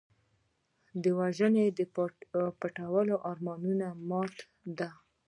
وژنه 1.19 1.63
د 1.77 1.79
پټو 2.59 3.15
ارمانونو 3.29 3.87
ماتې 4.09 4.45
ده 4.77 4.89